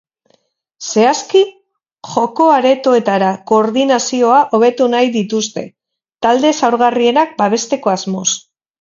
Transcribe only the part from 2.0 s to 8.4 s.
joko-aretoetara koordinazioa hobetu nahi dituzte, talde zaurgarrienak babesteko asmoz.